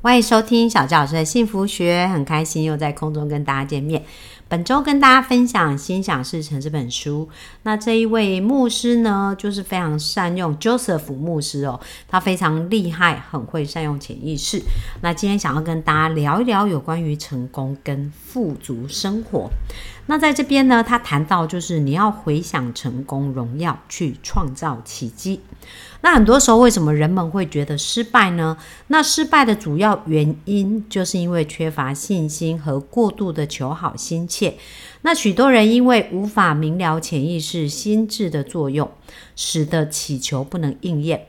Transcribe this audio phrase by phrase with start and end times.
[0.00, 4.04] 欢迎收听小教老师的幸福学，很开心又在空中跟大家见面。
[4.46, 7.28] 本周跟大家分享《心想事成》这本书。
[7.64, 14.62] 那这一位牧师呢，就是非常善用 Joseph 牧师哦，他非常厉害，很会善用潜意识。
[15.02, 19.50] 那今天想要跟大家聊一聊有关于成功跟富足生活。
[20.10, 25.40] 那在这边呢，他谈到就是你要回想成功荣耀，去创造奇迹。
[26.00, 28.56] 那很多时候，为什么人们会觉得失败呢？
[28.86, 34.56] 那失败的主要原因，就是因为缺乏信心和过度的求好心切。
[35.02, 38.90] 那许多人因为无法明了潜意识心智的作用，
[39.36, 41.26] 使得祈求不能应验。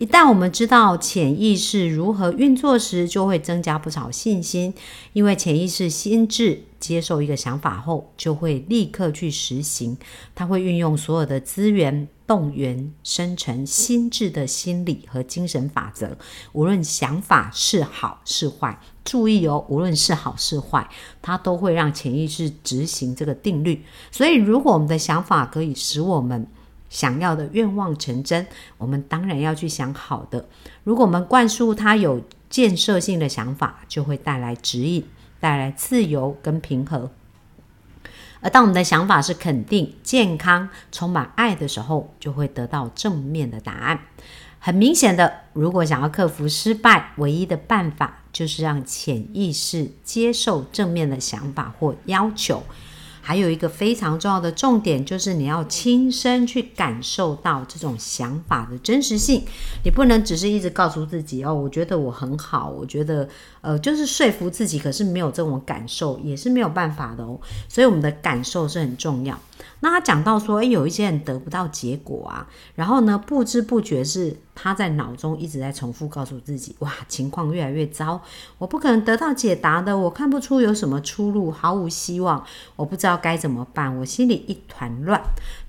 [0.00, 4.72] 一旦我们知道潜意识如何运作时，就会增加不少信心，
[5.12, 9.98] 因为潜意识心智接受一个想法后，就会立刻去实行。
[10.34, 16.16] 它会运用所有的资源，动员生成心智的心理和精神法则。
[16.52, 20.88] 无论想法是好是坏，注意哦，无论是好是坏，
[21.20, 23.84] 它都会让潜意识执行这个定律。
[24.10, 26.46] 所以，如果我们的想法可以使我们
[26.90, 28.46] 想要的愿望成真，
[28.76, 30.46] 我们当然要去想好的。
[30.84, 35.06] 如果我们灌输他有建设性的想法，就会带来指引，
[35.38, 37.10] 带来自由跟平和。
[38.42, 44.00] 而当我们的想法是肯定、健康、充满爱的时候，就会得到正面的答案。
[44.58, 52.62] 很明显的，如果想要克服失败，唯一的办法就是让潜意识接受正面的想法或要求。
[53.30, 59.44] 还有一个非常重要的重点，就是你要亲身去感受到这种想法的真实性。
[59.84, 63.28] 你不能只是一直告诉自己哦，我觉得我很好，我觉得
[63.60, 67.38] 呃，就是说服自己，可是没有这种感受也是没有办法的哦。
[67.68, 69.38] 所以我们的感受是很重要。
[69.82, 78.20] 那他讲到说，诶，有一些人得不到结果啊，然后呢，不知不觉是他在脑中一直在重复告诉自己，哇，情况越来越糟，
[78.58, 82.44] 我不可能得到解答的，我看不出有什么出路，毫无希望，
[82.76, 85.20] 我不知道该怎么办，我心里一团乱。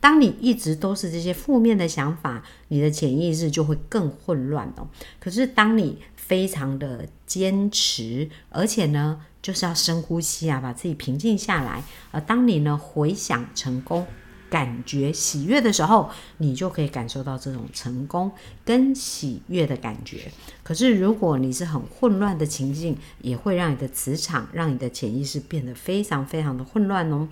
[0.00, 4.88] 当你一直都是这些负面的想法，你的潜意识就会更混乱哦。
[5.20, 9.20] 可是当你非常的坚持，而且呢。
[9.42, 11.82] 就是要深呼吸啊，把自己平静下来。
[12.10, 14.06] 而当你呢回想成功、
[14.50, 18.30] 感觉喜悦的时候，你就可以感受到这种成功
[18.66, 20.30] 跟喜悦的感觉。
[20.62, 27.26] 可是如果你是很混乱的情境，也会让你的磁场、让你的潜意识变得非常非常的混乱哦。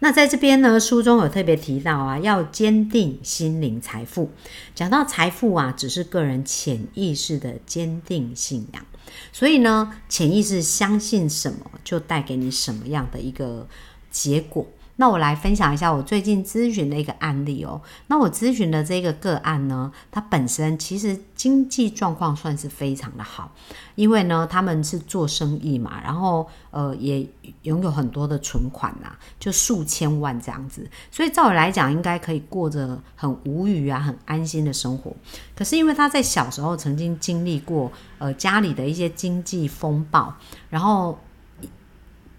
[0.00, 4.30] 那在这边呢，书中有特别提到啊，要坚定心灵财富。
[4.74, 8.86] 讲到财富啊，只是个人潜意识的坚定信仰。
[9.32, 13.66] 所以呢，潜意识相信什么，就带给你什么样的一个
[14.10, 14.64] 结果。
[15.00, 17.80] 那我来分享一下我最近咨询的一个案例哦。
[18.08, 23.52] 那我咨询的这个个案呢，它本身其实经济状况算是非常的好，
[23.94, 27.24] 因为呢他们是做生意嘛，然后呃也
[27.62, 35.14] 拥有很多的存款呐，就数千万这样子，所以照理来讲应该可以过着很无语啊、很安心的生活。
[35.54, 40.34] 可是因为他在小时候曾经经历过呃家里的一些经济风暴，
[40.68, 41.16] 然后。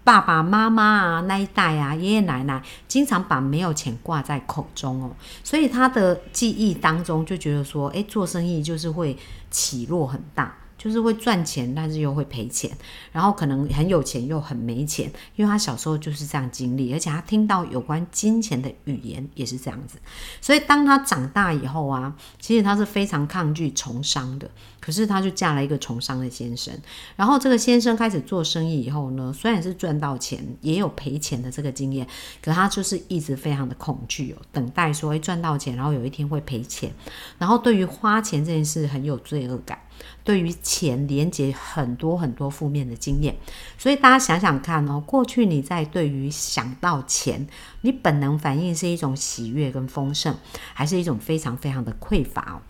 [0.02, 5.10] 爸爸妈妈啊，那一代啊，爷爷奶奶经常把没有钱挂在口中哦，
[5.44, 9.16] 所以他的记忆当中就觉得说，诶，做生意就是会
[9.50, 10.56] 起落很大。
[10.82, 12.74] 就是会赚钱，但是又会赔钱，
[13.12, 19.98] 然后可能很有钱又很没钱，因为他小时候就是这样经历，而且他听到有关金钱的语言也是这样子，
[20.40, 26.72] 所以当他长大以后啊，其实他是非常抗拒从商的，可是他就嫁了一个从商的先生，
[27.14, 32.06] 然后这个先生开始做生意以后呢，虽然是赚到钱，也有赔钱的这个经验，
[32.40, 36.90] 可他就是一直非常的恐惧哦，等待说会赚到钱，然后有一天会赔钱，
[37.36, 39.78] 然后对于花钱这件事很有罪恶感。
[40.24, 43.36] 对于钱连接很多很多负面的经验，
[43.78, 47.46] 所以大家想想看哦，过去你在对于想到钱，
[47.82, 50.36] 你本能反应是一种喜悦跟丰盛，
[50.74, 52.62] 还是一种非常非常的匮乏哦？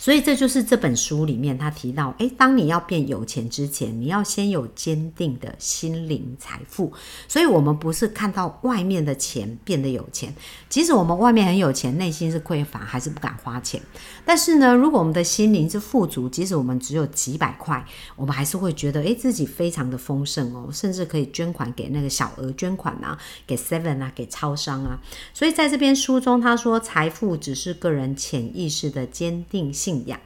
[0.00, 6.90] 所以这就是这本书里面他提到，诶，当你要变有钱之前，你要先有坚定的心灵财富。
[7.28, 10.34] 所以，我们不是看到外面的钱变得有钱，
[10.70, 13.78] 即使我们外面很有钱，内心是匮乏，还是不敢花钱。
[14.24, 17.84] 但是呢，如果我们的心灵是富足，即使我们只有几百块，
[18.16, 24.98] 我们还是会觉得，诶，自己非常的丰盛哦，甚至可以捐款给那个小额捐款啊，给 Seven 啊，给超商啊。
[25.34, 29.89] 所以，在这边书中，他说，财富只是个人潜意识的坚定性。
[29.90, 30.20] 信仰，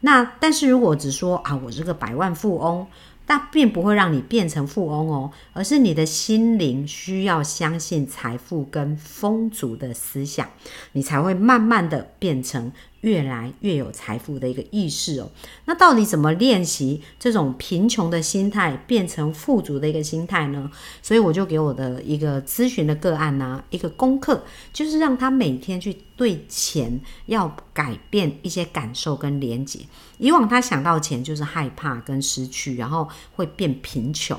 [0.00, 2.88] 那但是如果只说啊，我是个百万富翁，
[3.28, 10.48] 那并不会让你变成富翁哦，而是你的心灵需要相信财富跟丰足的思想，
[10.90, 12.72] 你才会慢慢的变成
[13.06, 15.30] 越来越有财富的一个意识哦。
[15.66, 20.68] 那到底怎么练习这种贫穷的心态变成富足的一个心态呢？
[21.00, 24.42] 所以我就给我的一个咨询的个案呢，一个功课，
[24.72, 29.78] 就是让他每天去对钱要改变一些感受跟连结。
[30.18, 34.36] 以往他想到钱就是害怕跟失去，然后会变贫穷。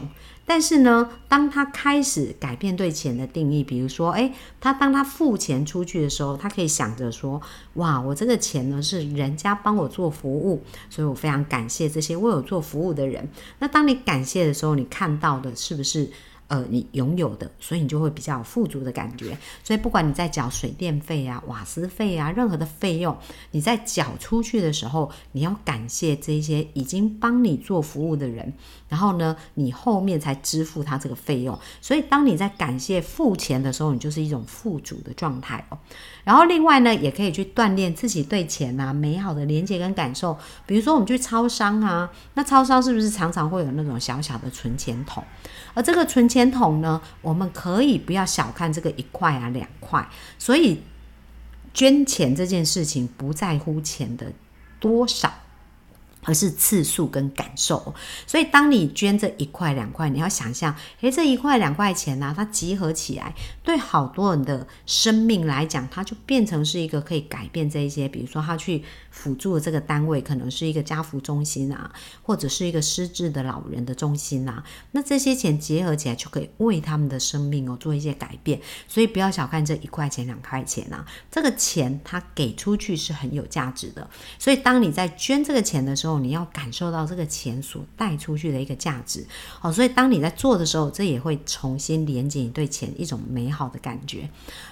[0.47, 7.41] 但是呢，当他开始改变对钱的定义，比如说，诶，他当他付钱出去的时候，他可以想着说，
[7.73, 13.29] 哇，我这个钱呢是人家帮我做服务，所以我非常感谢这些为我做服务的人。
[13.59, 16.09] 那当你感谢的时候，你看到的是不是？
[16.47, 19.37] 呃，你拥有的，所以你就会比较富足的感觉。
[19.63, 23.17] 所以不管你在缴水电费啊、瓦斯费啊，任何的费用，
[23.51, 28.53] 你在缴出去的时候，你要感谢这些已经帮你做服务的人，
[28.87, 31.57] 然后呢，你后面才支付他这个费用。
[31.81, 35.77] 所以当你在感谢付钱的时候，你就是一种富足的状态哦。
[36.23, 40.37] 然后另外呢，也可以去锻炼自己对钱啊美好的连接跟感受。
[40.65, 45.23] 比如说我们去超商啊，那超商是不是常常会有那种小小的存钱筒？
[45.73, 50.07] 而这个存钱钱桶呢，我们可以不要小看这个一块啊两块。
[50.37, 50.83] 所以
[51.73, 54.31] 捐钱这件事情不在乎钱的
[54.79, 55.33] 多少。
[56.27, 57.95] 而是次数跟感受，
[58.27, 63.33] 所以当你捐这一块两块，你要想象，诶，这一块两块钱呢，它集合起来，
[63.63, 71.89] 对好多人的生命来讲，它就变成是一个可以改变这一些，比如说他去辅助的这个单位，可能是一个家福中心啊，
[72.21, 78.59] 或者是一个失智的老人的中心啊，那这些钱结合起来，就可以为他们的生命哦做一些改变。
[78.89, 84.09] 所以不要小看这一块钱两块钱啊，这个钱它给出去是很有价值的。
[84.37, 89.25] 所以当你在捐这个钱的时候，你要感受到这个钱所带出去的一个价值，
[89.61, 94.29] 哦，所以当你在做的时候，这也会重新连接你对钱一种美好的感觉。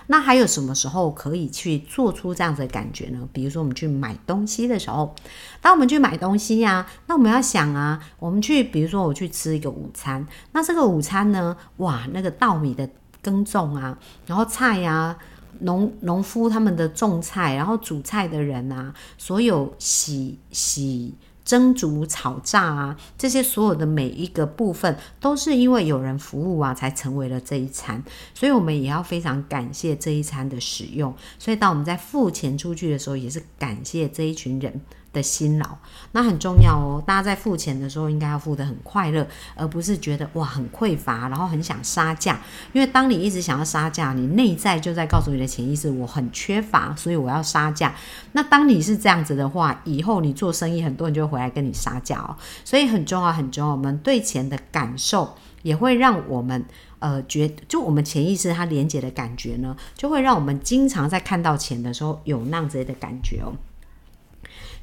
[0.08, 3.28] 那还有什么时候可以去做出这样子的感觉呢？
[3.34, 5.16] 比如说我们去买东西的时候，
[5.62, 12.90] 当我们去买东西呀，那我们要想啊，我们去，比如说我去吃一个午餐，那这个午餐呢，哇，那个稻米的
[13.22, 15.18] 耕种啊，然后菜呀。
[15.62, 21.16] 农农夫他们的种菜，然后煮菜的人啊，所有洗洗
[21.46, 28.04] 蒸煮炒炸啊，这些所有的每一个部分，都是因为有人服务啊，才成为了这一餐。
[28.34, 31.14] 所以我们也要非常感谢这一餐的使用。
[31.38, 34.82] 所以当我们在付钱出去的时候，也是感谢这一群人。
[35.16, 35.66] 的辛劳，
[36.12, 37.02] 那很重要哦。
[37.08, 39.26] 大家在付钱的时候，应该要付得很快乐，
[39.56, 42.40] 而不是觉得哇很匮乏，然后很想杀价。
[42.74, 47.96] 因为当你一直想要杀价，你内在就在告诉你的潜意识，我很缺乏，所以我要杀价。
[48.34, 52.36] 那当你是这样子的话，以后你做生意，很多人就会回来跟你杀价哦。
[52.66, 53.72] 所以很重要，很重要。
[53.72, 56.64] 我们对钱的感受，也会让我们
[57.00, 63.54] 呃觉，就我们潜意识它连接的感觉呢，就会让我们经常在看到钱的时候有那样子的感觉哦。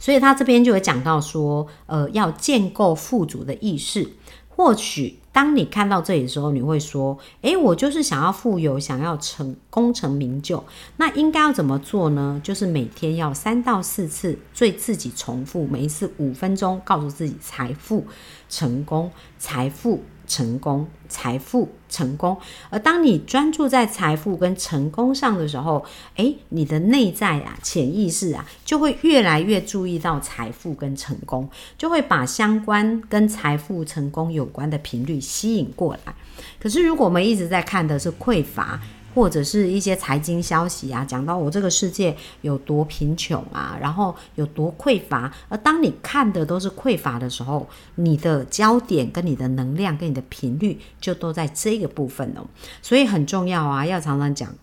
[0.03, 4.09] 所以他这边就有讲到说，呃，要建构富足的意识。
[4.49, 10.65] 或许当你看到这里的时候，你会说，诶，我就是想要富有，想要成功成名就。
[10.97, 12.41] 那应该要怎么做呢？
[12.43, 18.05] 就是每天要三到四次对自己重复，每一次五分钟，告诉自己财富、
[18.49, 19.09] 成功、
[19.39, 20.03] 财富。
[20.33, 22.35] 成功、财富、成功，
[22.71, 25.85] 而当你专注在财富跟成功上的时候，
[26.17, 31.47] 诶，你的内在啊、潜意识啊，就会越来越注意到财富跟成功，
[31.77, 36.15] 就会把相关跟财富、成功有关的频率吸引过来。
[36.59, 38.81] 可是，如果我们一直在看的是匮乏，
[39.15, 45.33] 或者是一些财经消息啊，讲到我这个世界有多贫穷啊，然后有多匮乏。
[45.49, 52.47] 而当你看的都是匮乏的时候，你的焦点跟你的能量跟你的频率就都在这个部分哦。
[52.81, 54.55] 所以很重要啊，要常常讲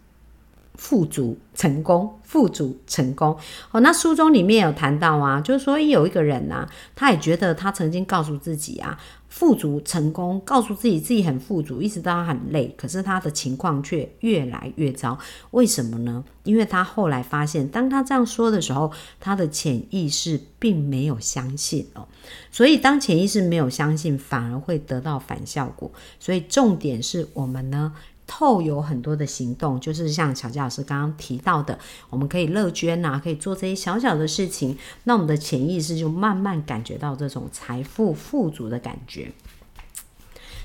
[0.79, 3.37] 富足成功，富足成功。
[3.71, 8.97] 哦，那书中里面有谈到啊，就是说有一个人呐，他也觉得他曾经告诉自己啊。
[9.27, 15.15] 富足成功，告诉自己自己很富足，一直到很累，可是他的情况却越来越糟。
[15.51, 16.23] 为什么呢？
[16.43, 22.07] 因为他后来发现，当他这样说的时候，他的潜意识并没有相信哦。
[22.49, 25.91] 所以，当潜意识没有相信，反而会得到反效果。
[26.19, 27.93] 所以，重点是我们呢。
[28.31, 31.79] 透有很多的行动，就是像小佳老师刚刚提到的，
[32.11, 39.31] 我们可以乐捐呐，可以做这些小小的事情，那我们的潜意识就慢慢感觉到这种财富富足的感觉。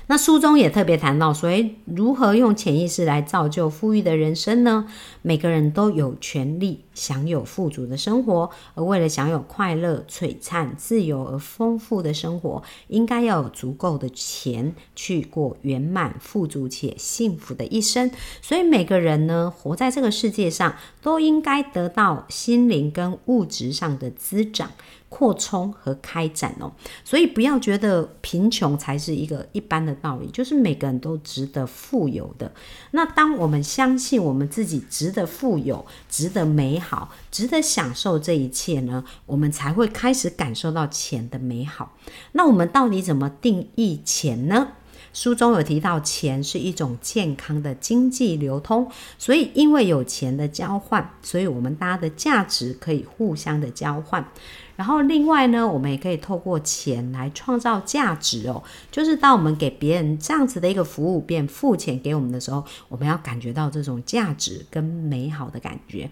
[0.07, 4.85] 那书中也特别谈到，所以如何用潜意识来造就富裕的人生呢？
[5.23, 18.09] 每个人都有权利享有富足的生活，而为了享有快乐、璀璨、自由而丰富的生活，应该要有足够的钱去过圆满、富足且幸福的一生。
[18.41, 24.71] 所以每个人呢，活在这个世界上，都应该得到心灵跟物质上的滋长。
[25.07, 26.73] 扩充和开展哦，
[27.05, 32.51] 所以不要觉得贫穷才是一个一般的道理，就是每个人都值得富有的。
[32.91, 41.97] 那当我们相信我们自己值得富有、值得美好、值得享受这一切呢，我们才会开始感受到钱的美好。
[42.33, 44.67] 那我们到底怎么定义钱呢？
[45.13, 54.29] 书中有提到，钱是一种健康的经济流通，所以因为有钱的交换，所以我们大家的价值可以互相的交换。
[54.75, 58.61] 然后另外呢，我们也可以透过钱来创造价值哦。
[58.91, 66.09] 就是当我们给别人这样子的一个服务，便付钱给我们的时候，我们要感觉到这种价值跟美好的感觉。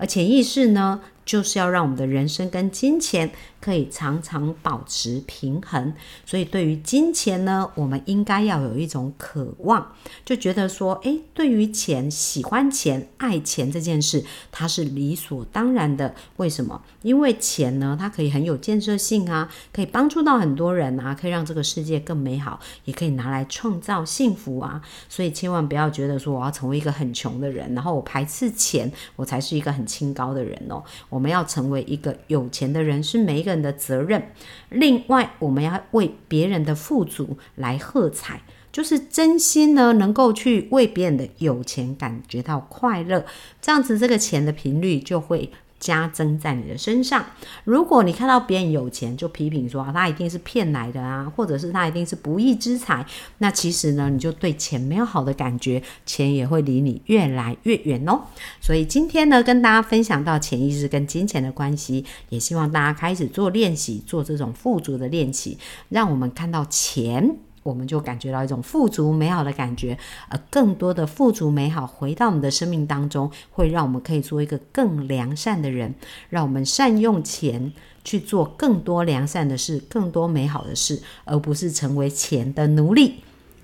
[0.00, 1.00] 而潜意识呢？
[1.30, 5.94] 就是要让我们的人生跟金钱可以常常保持平衡，
[6.26, 9.94] 所以对于金钱呢，我们应该要有一种渴望，
[10.24, 16.12] 就觉得说，诶，对于钱、喜欢钱、爱钱这件事，它是理所当然的。
[16.38, 16.82] 为什么？
[17.02, 24.82] 因为钱呢，它可以很有建设性啊，可以帮助到很多人啊，可以让这个世界更美好，也可以拿来创造幸福啊。
[25.08, 30.82] 所以千万不要觉得说我要成为一个很穷的人，然后我排斥钱，我才是一个很清高的人哦。
[31.08, 31.19] 我。
[31.20, 34.32] 我们要成为一个有钱的人，是每一个人的责任。
[34.70, 38.40] 另外，我们要为别人的富足来喝彩，
[38.72, 43.26] 就是真心呢，能够去为别人的有钱感觉到快乐，
[43.60, 45.52] 这样子，这个钱的频率就会。
[45.80, 47.24] 加增在你的身上。
[47.64, 53.04] 如果你看到别人有钱，就批评说他一定是骗来的啊，或者是他一定是不义之财，
[53.38, 58.20] 那其实呢，你就对钱没有好的感觉，钱也会离你越来越远哦。
[58.60, 65.56] 所以今天呢，跟大家分享到潜意识跟金钱的关系，也希望大家开始做练习，做这种富足的练习，
[65.88, 67.36] 让我们看到钱。
[67.62, 69.98] 我们就感觉到一种富足美好的感觉，
[70.28, 75.94] 而更多的富足美好回到我们的生命当中，会让我们可以做一个更良善的人，
[76.28, 83.22] 让我们善用钱去做更多良善的事，更多美好的事，而不是成为钱的奴隶。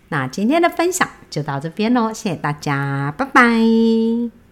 [0.09, 4.46] 那今天的分享就到这边喽，谢谢大家，拜拜。